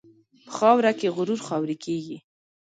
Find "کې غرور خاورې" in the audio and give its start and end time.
0.99-1.75